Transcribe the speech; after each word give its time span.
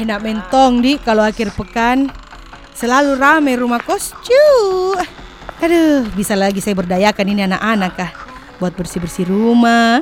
Enak 0.00 0.24
mentong 0.24 0.80
di 0.80 0.96
kalau 0.96 1.20
akhir 1.20 1.52
pekan. 1.52 2.08
Selalu 2.72 3.20
rame 3.20 3.52
rumah 3.60 3.84
kos 3.84 4.16
cu. 4.24 4.48
Aduh, 5.60 6.08
bisa 6.16 6.32
lagi 6.32 6.64
saya 6.64 6.72
berdayakan 6.72 7.26
ini 7.28 7.44
anak-anak 7.44 7.92
kah. 7.92 8.10
Buat 8.56 8.80
bersih-bersih 8.80 9.28
rumah. 9.28 10.00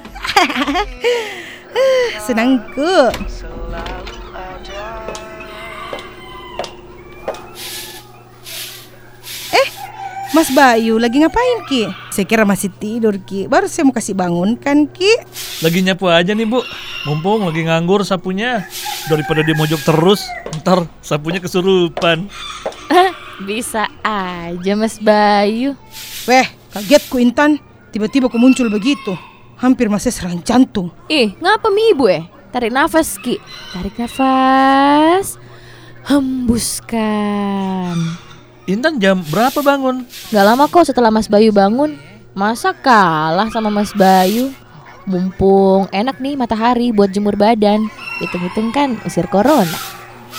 Senangku. 2.31 3.11
Eh, 9.51 9.69
Mas 10.31 10.55
Bayu 10.55 11.03
lagi 11.03 11.19
ngapain 11.19 11.59
Ki? 11.67 11.91
Saya 12.15 12.23
kira 12.23 12.47
masih 12.47 12.71
tidur 12.71 13.19
Ki. 13.27 13.51
Baru 13.51 13.67
saya 13.67 13.83
mau 13.83 13.91
kasih 13.99 14.15
bangunkan 14.15 14.87
Ki. 14.95 15.11
Lagi 15.59 15.83
nyapu 15.83 16.07
aja 16.07 16.39
nih 16.39 16.47
bu 16.47 16.63
Mumpung 17.03 17.51
lagi 17.51 17.67
nganggur 17.67 18.07
sapunya 18.07 18.63
Daripada 19.09 19.41
dia 19.41 19.57
mojok 19.57 19.81
terus 19.83 20.21
Ntar 20.61 20.85
sapunya 21.01 21.41
kesurupan 21.41 22.29
Bisa 23.39 23.87
aja 24.03 24.75
Mas 24.75 24.99
Bayu. 24.99 25.79
Weh, 26.27 26.47
kaget 26.75 27.03
ku 27.07 27.23
Intan. 27.23 27.63
Tiba-tiba 27.95 28.27
ku 28.27 28.35
muncul 28.35 28.67
begitu. 28.67 29.15
Hampir 29.63 29.87
masih 29.87 30.11
serangan 30.11 30.43
jantung. 30.43 30.91
Ih, 31.07 31.39
ngapa 31.39 31.71
mi 31.71 31.95
ibu 31.95 32.11
eh? 32.11 32.27
Tarik 32.51 32.75
nafas 32.75 33.15
Ki. 33.23 33.39
Tarik 33.71 33.95
nafas. 33.95 35.39
Hembuskan. 36.03 37.95
Intan 38.67 38.99
jam 38.99 39.23
berapa 39.31 39.63
bangun? 39.63 40.03
Gak 40.35 40.43
lama 40.43 40.67
kok 40.67 40.91
setelah 40.91 41.15
Mas 41.15 41.31
Bayu 41.31 41.55
bangun. 41.55 41.95
Masa 42.35 42.75
kalah 42.75 43.55
sama 43.55 43.71
Mas 43.71 43.95
Bayu? 43.95 44.51
Mumpung 45.09 45.89
enak 45.89 46.21
nih 46.21 46.37
matahari 46.37 46.93
buat 46.93 47.09
jemur 47.09 47.33
badan. 47.35 47.89
Hitung-hitung 48.21 48.69
kan 48.77 49.01
usir 49.09 49.25
corona. 49.33 49.65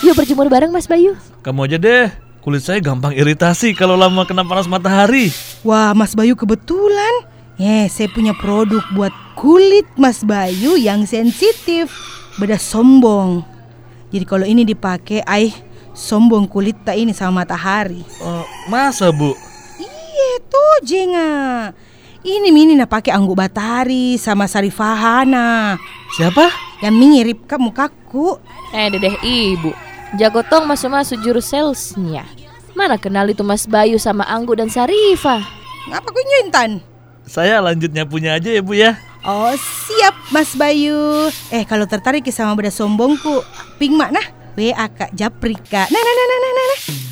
Yuk 0.06 0.14
berjemur 0.14 0.46
bareng 0.46 0.70
Mas 0.70 0.86
Bayu. 0.86 1.18
Kamu 1.42 1.66
aja 1.66 1.82
deh 1.82 2.08
Kulit 2.40 2.64
saya 2.64 2.80
gampang 2.80 3.12
iritasi 3.12 3.76
kalau 3.76 4.00
lama 4.00 4.24
kena 4.24 4.48
panas 4.48 4.64
matahari 4.64 5.28
Wah, 5.60 5.92
Mas 5.92 6.16
Bayu 6.16 6.40
kebetulan. 6.40 7.28
Eh, 7.60 7.92
saya 7.92 8.08
punya 8.08 8.32
produk 8.32 8.80
buat 8.96 9.12
kulit 9.36 9.84
Mas 10.00 10.24
Bayu 10.24 10.80
yang 10.80 11.04
sensitif. 11.04 11.92
Beda 12.40 12.56
sombong. 12.56 13.44
Jadi 14.16 14.24
kalau 14.24 14.48
ini 14.48 14.64
dipakai, 14.64 15.20
ai 15.28 15.52
sombong 15.92 16.48
kulit 16.48 16.80
tak 16.88 16.96
ini 16.96 17.12
sama 17.12 17.44
matahari. 17.44 18.00
Eh, 18.00 18.46
Masa 18.72 19.12
bu? 19.12 19.36
Iya 19.76 20.32
tuh 20.48 20.76
jenga. 20.88 21.32
Ini 22.20 22.52
mini 22.52 22.76
na 22.76 22.84
pakai 22.84 23.16
anggur 23.16 23.32
batari 23.32 24.20
sama 24.20 24.44
sarifahana. 24.44 25.80
Siapa? 26.20 26.52
Yang 26.84 26.96
mirip 27.00 27.40
ke 27.48 27.56
mukaku. 27.56 28.36
Eh 28.76 28.92
dedeh 28.92 29.16
ibu. 29.24 29.72
Jago 30.20 30.44
tong 30.44 30.68
masuk-masuk 30.68 31.22
jurus 31.24 31.48
salesnya. 31.48 32.28
Mana 32.76 33.00
kenal 33.00 33.30
itu 33.32 33.40
Mas 33.40 33.64
Bayu 33.64 33.96
sama 33.96 34.28
Anggu 34.28 34.56
dan 34.56 34.68
Sarifah? 34.68 35.44
Ngapa 35.88 36.08
kau 36.12 36.24
Intan? 36.44 36.84
Saya 37.30 37.62
lanjut 37.62 37.94
nyapunya 37.94 38.36
aja 38.36 38.50
ya 38.50 38.62
bu 38.66 38.74
ya 38.74 38.98
Oh 39.22 39.54
siap 39.54 40.18
Mas 40.34 40.58
Bayu 40.58 41.30
Eh 41.54 41.62
kalau 41.62 41.86
tertarik 41.86 42.26
sama 42.34 42.58
beda 42.58 42.74
sombongku 42.74 43.46
Ping 43.78 43.94
mak 43.94 44.10
nah 44.10 44.26
WA 44.58 44.90
Kak 44.90 45.14
Japrika 45.14 45.86
Nah 45.94 46.02
nah 46.02 46.14
nah 46.18 46.26
nah 46.26 46.38
nah 46.42 46.54
nah 46.58 47.09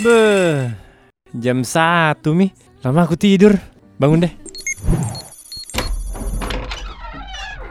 Beh, 0.00 0.72
jam 1.36 1.60
satu 1.60 2.32
mi. 2.32 2.48
Lama 2.80 3.04
aku 3.04 3.20
tidur. 3.20 3.52
Bangun 4.00 4.24
deh. 4.24 4.32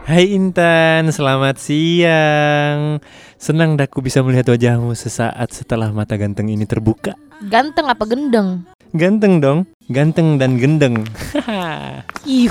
Hai 0.06 0.30
Intan, 0.38 1.10
selamat 1.10 1.58
siang. 1.58 3.02
Senang 3.34 3.74
daku 3.74 3.98
bisa 3.98 4.22
melihat 4.22 4.46
wajahmu 4.46 4.94
sesaat 4.94 5.50
setelah 5.50 5.90
mata 5.90 6.14
ganteng 6.14 6.50
ini 6.54 6.66
terbuka. 6.70 7.18
Ganteng 7.50 7.90
apa 7.90 8.06
gendeng? 8.06 8.62
Ganteng 8.94 9.42
dong, 9.42 9.66
ganteng 9.90 10.38
dan 10.38 10.54
gendeng. 10.58 11.02
Ih 12.26 12.50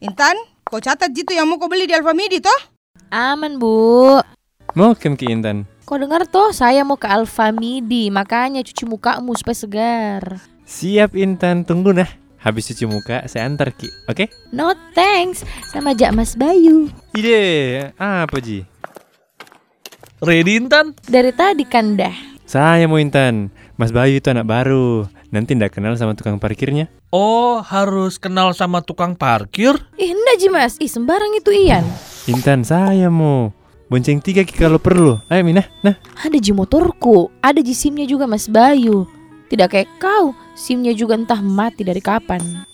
Intan 0.00 0.36
Kau 0.64 0.80
catat 0.80 1.12
jitu 1.12 1.36
yang 1.36 1.44
mau 1.44 1.60
kau 1.60 1.68
beli 1.68 1.84
di 1.84 1.92
Alfamidi 1.92 2.40
toh? 2.40 2.60
Aman 3.12 3.60
bu. 3.60 4.16
Mau 4.72 4.96
kem 4.96 5.12
ki 5.12 5.28
Intan? 5.28 5.68
Kau 5.84 6.00
dengar 6.00 6.24
toh 6.24 6.48
saya 6.48 6.80
mau 6.80 6.96
ke 6.96 7.04
Alfamidi 7.04 8.08
Makanya 8.08 8.64
cuci 8.64 8.88
mukamu 8.88 9.36
supaya 9.36 9.52
segar 9.52 10.22
Siap 10.64 11.12
Intan, 11.12 11.68
tunggu 11.68 11.92
nah. 11.92 12.08
Habis 12.40 12.72
cuci 12.72 12.88
muka, 12.88 13.24
saya 13.28 13.44
antar 13.44 13.68
ki, 13.72 13.88
oke? 14.08 14.32
No 14.48 14.72
thanks 14.96 15.44
Sama 15.68 15.92
Jak 15.92 16.16
Mas 16.16 16.40
Bayu 16.40 16.88
Ide, 17.12 17.92
apa 18.00 18.40
Ji? 18.40 18.64
Ready 20.24 20.56
Intan? 20.56 20.96
Dari 21.04 21.36
tadi 21.36 21.68
kan 21.68 22.00
dah 22.00 22.16
Saya 22.48 22.88
mau 22.88 22.96
Intan. 22.96 23.52
Mas 23.76 23.92
Bayu 23.92 24.20
itu 24.20 24.28
anak 24.32 24.48
baru. 24.48 25.04
Nanti 25.32 25.52
ndak 25.52 25.76
kenal 25.76 25.96
sama 26.00 26.14
tukang 26.16 26.40
parkirnya. 26.40 26.88
Oh 27.12 27.60
harus 27.60 28.16
kenal 28.16 28.56
sama 28.56 28.80
tukang 28.80 29.16
parkir? 29.16 29.76
Ih 30.00 30.12
enggak 30.16 30.36
Ji 30.40 30.48
Mas 30.48 30.76
Ih 30.80 30.88
sembarang 30.88 31.32
itu 31.36 31.52
Ian 31.52 31.84
Intan, 32.24 32.64
saya 32.64 33.12
mau. 33.12 33.63
Bonceng 33.88 34.24
tiga 34.24 34.42
ki 34.42 34.56
kalau 34.56 34.80
perlu. 34.80 35.20
Ayo 35.28 35.44
Minah, 35.44 35.68
nah. 35.84 35.94
Ada 36.24 36.40
Ji 36.40 36.56
motorku 36.56 37.28
Ada 37.44 37.60
Ji 37.60 37.76
simnya 37.76 38.08
juga 38.08 38.24
Mas 38.24 38.48
Bayu 38.48 39.04
Tidak 39.52 39.68
kayak 39.68 40.00
kau 40.00 40.32
Simnya 40.56 40.96
juga 40.96 41.20
entah 41.20 41.38
mati 41.44 41.84
dari 41.84 42.00
kapan 42.00 42.64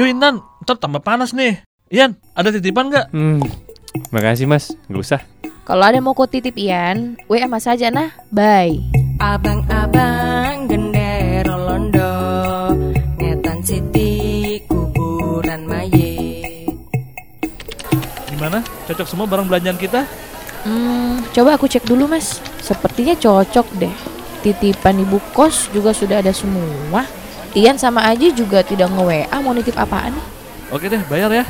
Yuk 0.00 0.08
Intan, 0.08 0.40
ntar 0.64 0.80
tambah 0.80 1.04
panas 1.04 1.36
nih 1.36 1.60
Ian, 1.88 2.20
ada 2.36 2.52
titipan 2.52 2.92
nggak? 2.92 3.16
Hmm, 3.16 3.40
makasih 4.12 4.44
mas, 4.44 4.76
nggak 4.92 5.00
usah. 5.00 5.20
Kalau 5.64 5.84
ada 5.84 6.00
mau 6.04 6.12
kau 6.12 6.28
titip 6.28 6.52
Ian 6.56 7.16
WA 7.28 7.48
mas 7.48 7.68
aja 7.68 7.92
nah 7.92 8.12
Bye 8.32 8.80
Abang-abang 9.20 10.64
gendero 10.64 10.97
Gimana? 18.38 18.62
Cocok 18.86 19.06
semua 19.10 19.26
barang 19.26 19.50
belanjaan 19.50 19.74
kita? 19.74 20.06
Hmm, 20.62 21.26
coba 21.34 21.58
aku 21.58 21.66
cek 21.66 21.82
dulu 21.82 22.06
mas. 22.06 22.38
Sepertinya 22.62 23.18
cocok 23.18 23.66
deh. 23.82 23.90
Titipan 24.46 25.02
ibu 25.02 25.18
kos 25.34 25.66
juga 25.74 25.90
sudah 25.90 26.22
ada 26.22 26.30
semua. 26.30 27.02
Ian 27.58 27.74
sama 27.74 28.06
Aji 28.06 28.30
juga 28.30 28.62
tidak 28.62 28.94
nge-WA 28.94 29.36
mau 29.42 29.50
nitip 29.50 29.74
apaan 29.74 30.14
nih. 30.14 30.26
Oke 30.68 30.86
deh, 30.92 31.00
bayar 31.08 31.32
ya 31.32 31.44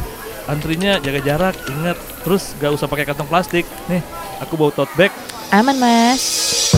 Antrinya 0.47 1.03
jaga 1.03 1.21
jarak, 1.21 1.55
ingat 1.67 1.99
Terus 2.23 2.55
gak 2.63 2.71
usah 2.71 2.87
pakai 2.87 3.03
kantong 3.03 3.27
plastik 3.27 3.67
Nih, 3.91 3.99
aku 4.39 4.55
bawa 4.55 4.71
tote 4.71 4.95
bag 4.95 5.11
Aman 5.51 5.75
mas. 5.83 6.78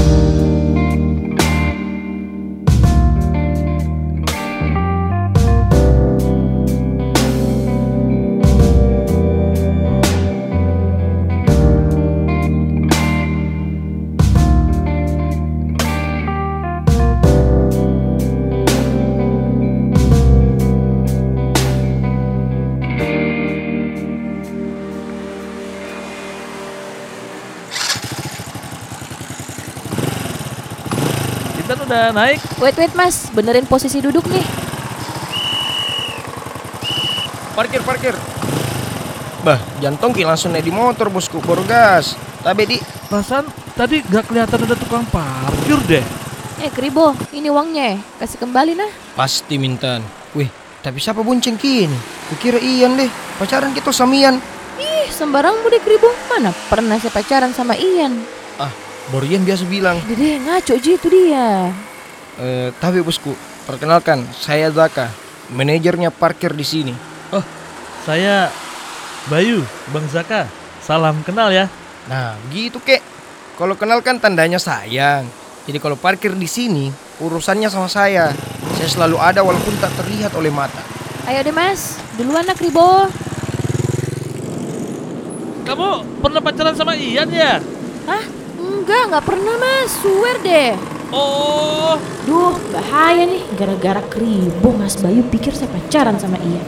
Udah 31.91 32.15
naik 32.15 32.39
Wait 32.63 32.79
wait 32.79 32.95
mas, 32.95 33.27
benerin 33.35 33.67
posisi 33.67 33.99
duduk 33.99 34.23
nih. 34.31 34.47
Parkir, 37.59 37.83
parkir. 37.83 38.15
Bah, 39.43 39.59
jantung 39.83 40.15
ki 40.15 40.23
langsung 40.23 40.55
naik 40.55 40.63
di 40.63 40.71
motor 40.71 41.11
bosku, 41.11 41.43
baru 41.43 41.67
gas. 41.67 42.15
Tapi 42.47 42.63
di 42.63 42.79
Perasaan 43.11 43.43
tadi 43.75 44.07
gak 44.07 44.31
kelihatan 44.31 44.71
ada 44.71 44.79
tukang 44.79 45.03
parkir 45.11 45.83
deh 45.91 46.05
Eh 46.63 46.71
Kribo, 46.71 47.11
ini 47.35 47.51
uangnya. 47.51 47.99
Kasih 48.23 48.39
kembali 48.39 48.79
nah. 48.79 48.91
pasti 49.19 49.59
mintan. 49.59 50.07
Wih, 50.31 50.47
tapi 50.87 51.03
siapa 51.03 51.27
bonceng 51.27 51.59
kini? 51.59 51.99
Kukira 52.31 52.63
Ian 52.63 53.03
deh, 53.03 53.11
pacaran 53.35 53.75
kita 53.75 53.91
sama 53.91 54.15
Ian. 54.15 54.39
Ih, 54.79 55.11
sembarang 55.11 55.59
deh 55.67 55.83
Kribo. 55.83 56.07
Mana 56.31 56.55
pernah 56.71 57.03
saya 57.03 57.11
pacaran 57.11 57.51
sama 57.51 57.75
Ian. 57.75 58.40
Ah, 59.01 59.17
baru 59.17 59.25
Ian 59.25 59.49
biasa 59.49 59.65
bilang. 59.65 59.97
Dede 60.05 60.37
ngaco 60.45 60.75
Ji 60.77 61.01
itu 61.01 61.09
dia. 61.09 61.73
Eh, 62.41 62.69
tapi 62.81 63.01
bosku, 63.01 63.33
perkenalkan, 63.65 64.25
saya 64.33 64.69
Zaka, 64.69 65.09
manajernya 65.53 66.13
parkir 66.13 66.53
di 66.53 66.65
sini. 66.65 66.95
Saya 68.01 68.49
Bayu, 69.29 69.61
Bang 69.93 70.09
Zaka 70.09 70.49
Salam 70.81 71.21
kenal 71.21 71.53
ya. 71.53 71.69
Nah, 72.09 72.35
gitu 72.51 72.81
kek. 72.81 73.05
Kalau 73.61 73.77
kenal 73.77 74.01
kan 74.01 74.17
tandanya 74.17 74.57
sayang. 74.57 75.29
Jadi 75.69 75.77
kalau 75.77 75.95
parkir 75.95 76.33
di 76.33 76.49
sini, 76.49 76.89
urusannya 77.21 77.69
sama 77.69 77.87
saya. 77.87 78.33
Saya 78.81 78.89
selalu 78.89 79.21
ada 79.21 79.45
walaupun 79.45 79.77
tak 79.77 79.93
terlihat 80.01 80.33
oleh 80.33 80.49
mata. 80.49 80.81
Ayo 81.29 81.45
deh 81.45 81.53
mas, 81.53 82.01
duluan 82.17 82.49
nak 82.49 82.57
Ribo. 82.57 83.07
Kamu 85.69 85.89
pernah 86.25 86.41
pacaran 86.41 86.75
sama 86.75 86.97
Ian 86.97 87.29
ya? 87.29 87.61
Hah? 88.09 88.25
Enggak, 88.91 89.07
nggak 89.07 89.27
pernah 89.31 89.55
mas, 89.55 89.91
swear 90.03 90.37
deh. 90.43 90.75
Oh, 91.15 91.95
Duh, 92.27 92.59
bahaya 92.75 93.23
nih. 93.23 93.39
Gara-gara 93.55 94.03
keribu 94.11 94.75
Mas 94.75 94.99
Bayu 94.99 95.23
pikir 95.31 95.55
saya 95.55 95.71
pacaran 95.71 96.19
sama 96.19 96.35
Ian. 96.43 96.67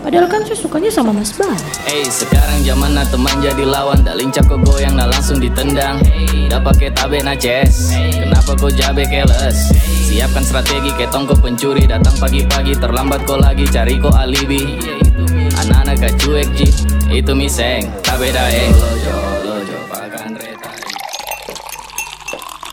Padahal 0.00 0.32
kan 0.32 0.48
saya 0.48 0.56
sukanya 0.56 0.88
sama 0.88 1.12
Mas 1.12 1.36
Bayu. 1.36 1.60
Hey, 1.84 2.08
sekarang 2.08 2.64
zaman 2.64 2.96
na 2.96 3.04
teman 3.04 3.36
jadi 3.44 3.68
lawan. 3.68 4.00
Dah 4.00 4.16
lincah 4.16 4.40
kok 4.48 4.64
goyang 4.64 4.96
na 4.96 5.12
langsung 5.12 5.44
ditendang. 5.44 6.00
Dah 6.48 6.56
pakai 6.56 6.88
tabe 6.96 7.20
na 7.20 7.36
ces. 7.36 7.92
Kenapa 8.16 8.56
kau 8.56 8.72
jabe 8.72 9.04
keles? 9.04 9.68
Siapkan 10.08 10.48
strategi 10.48 10.88
ketong 10.96 11.28
kau 11.28 11.36
pencuri. 11.36 11.84
Datang 11.84 12.16
pagi-pagi 12.16 12.80
terlambat 12.80 13.28
kau 13.28 13.36
lagi 13.36 13.68
cari 13.68 14.00
kau 14.00 14.08
alibi. 14.16 14.80
Anak-anak 15.52 16.00
gak 16.00 16.14
cuek 16.22 16.48
ji 16.56 16.70
Itu 17.12 17.36
miseng 17.36 17.92
Tabe 18.00 18.32
daeng. 18.32 18.72
Lojo, 18.72 19.16
lojo, 19.44 19.76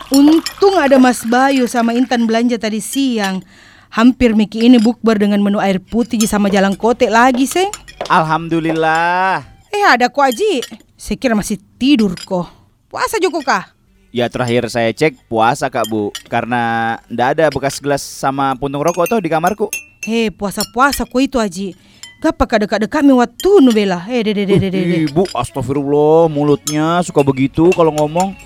Untung 0.06 0.78
ada 0.78 1.02
Mas 1.02 1.26
Bayu 1.26 1.66
sama 1.66 1.90
Intan 1.90 2.30
belanja 2.30 2.54
tadi 2.54 2.78
siang. 2.78 3.42
Hampir 3.90 4.38
Miki 4.38 4.62
ini 4.62 4.78
bukber 4.78 5.18
dengan 5.18 5.42
menu 5.42 5.58
air 5.58 5.82
putih 5.82 6.22
sama 6.30 6.46
jalan 6.46 6.78
kote 6.78 7.10
lagi, 7.10 7.42
Seng. 7.42 7.74
Alhamdulillah. 8.06 9.42
Eh, 9.74 9.82
ada 9.82 10.06
kok 10.06 10.22
Aji. 10.22 10.62
Saya 10.94 11.18
kira 11.18 11.34
masih 11.34 11.58
tidur 11.74 12.14
kok. 12.14 12.46
Puasa 12.86 13.18
Joko 13.18 13.42
kah? 13.42 13.74
Ya 14.14 14.30
terakhir 14.30 14.70
saya 14.70 14.94
cek 14.94 15.28
puasa 15.28 15.66
kak 15.68 15.90
bu 15.92 16.08
Karena 16.30 16.96
ndak 17.10 17.28
ada 17.36 17.44
bekas 17.52 17.82
gelas 17.82 18.00
sama 18.00 18.54
puntung 18.56 18.80
rokok 18.80 19.10
tuh 19.10 19.20
di 19.20 19.28
kamarku 19.28 19.68
Hei, 20.06 20.30
puasa-puasa 20.30 21.02
kok 21.02 21.18
itu 21.18 21.42
Aji. 21.42 21.74
Gapa 22.22 22.46
dekat-dekat 22.46 23.02
mi 23.02 23.12
waktu 23.12 23.50
nu 23.58 23.74
bela. 23.74 24.06
Eh, 24.06 24.22
dede 24.22 24.46
dede 24.46 24.70
dede. 24.70 25.10
Ibu 25.10 25.34
astagfirullah 25.34 26.30
mulutnya 26.30 27.02
suka 27.02 27.26
begitu 27.26 27.74
kalau 27.74 27.90
ngomong 27.90 28.38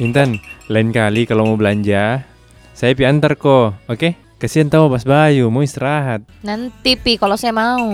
Intan, 0.00 0.40
lain 0.72 0.96
kali 0.96 1.28
kalau 1.28 1.44
mau 1.44 1.60
belanja, 1.60 2.24
saya 2.72 2.96
pi 2.96 3.04
antar 3.04 3.36
kok, 3.36 3.76
oke? 3.84 4.16
Kasihan 4.40 4.72
tahu 4.72 4.88
Mas 4.88 5.04
Bayu 5.04 5.52
mau 5.52 5.60
istirahat. 5.60 6.24
Nanti 6.40 6.96
Pi 6.96 7.20
kalau 7.20 7.36
saya 7.36 7.52
mau. 7.52 7.84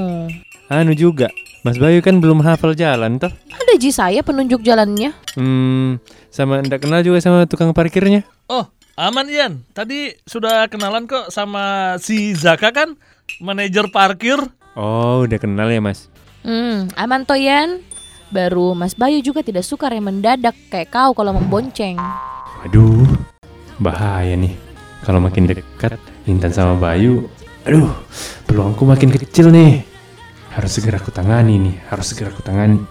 Anu 0.71 0.95
juga, 0.95 1.27
Mas 1.67 1.75
Bayu 1.83 1.99
kan 2.07 2.23
belum 2.23 2.47
hafal 2.47 2.79
jalan 2.79 3.19
toh. 3.19 3.35
Ada 3.51 3.75
Ji 3.75 3.91
saya 3.91 4.23
penunjuk 4.23 4.63
jalannya. 4.63 5.11
Hmm, 5.35 5.99
sama 6.31 6.63
ndak 6.63 6.87
kenal 6.87 7.03
juga 7.03 7.19
sama 7.19 7.51
tukang 7.51 7.75
parkirnya. 7.75 8.23
oh 8.47 8.71
aman 8.95 9.27
Ian. 9.27 9.67
Tadi 9.75 10.15
sudah 10.23 10.71
kenalan 10.71 11.11
kok 11.11 11.35
sama 11.35 11.99
si 11.99 12.39
Zaka 12.39 12.71
kan, 12.71 12.95
manajer 13.43 13.91
parkir. 13.91 14.39
Oh, 14.79 15.27
udah 15.27 15.43
kenal 15.43 15.67
ya 15.75 15.83
Mas. 15.83 16.07
Hmm, 16.47 16.87
aman 16.95 17.27
toh 17.27 17.35
Yan. 17.35 17.83
Baru 18.27 18.75
Mas 18.75 18.99
Bayu 18.99 19.23
juga 19.23 19.47
tidak 19.47 19.63
suka 19.63 19.87
rem 19.87 20.03
mendadak 20.03 20.59
kayak 20.67 20.91
kau 20.91 21.15
kalau 21.15 21.31
membonceng. 21.31 21.95
Waduh, 22.67 23.07
bahaya 23.79 24.35
nih. 24.35 24.51
Kalau 25.07 25.23
makin 25.23 25.47
dekat 25.47 25.95
Intan 26.27 26.51
sama 26.51 26.75
Bayu, 26.75 27.31
aduh, 27.63 27.87
peluangku 28.51 28.83
makin 28.83 29.15
kecil 29.15 29.55
nih. 29.55 29.87
Harus 30.51 30.75
segera 30.75 30.99
aku 30.99 31.15
tangani 31.15 31.71
nih, 31.71 31.79
harus 31.87 32.11
segera 32.11 32.35
aku 32.35 32.43
tangani. 32.43 32.83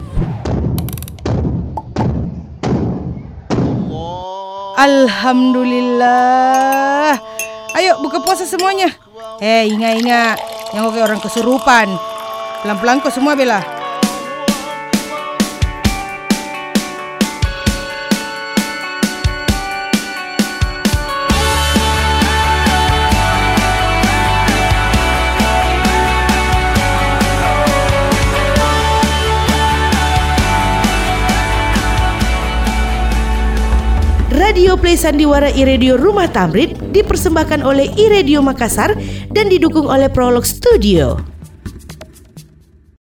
Alhamdulillah. 4.80 7.20
Ayo 7.76 8.00
buka 8.00 8.24
puasa 8.24 8.48
semuanya. 8.48 8.88
Eh, 9.44 9.68
ingat-ingat. 9.68 10.40
Yang 10.72 10.96
oke 10.96 11.04
orang 11.04 11.20
kesurupan. 11.20 11.92
Pelan-pelan 12.64 13.04
kok 13.04 13.12
semua 13.12 13.36
bela. 13.36 13.75
Radio 34.56 34.80
Play 34.80 34.96
Sandiwara 34.96 35.52
iRadio 35.52 36.00
Rumah 36.00 36.32
Tamrin 36.32 36.80
dipersembahkan 36.96 37.60
oleh 37.60 37.92
iRadio 38.00 38.40
Makassar 38.40 38.96
dan 39.36 39.52
didukung 39.52 39.92
oleh 39.92 40.08
Prolog 40.08 40.48
Studio. 40.48 41.35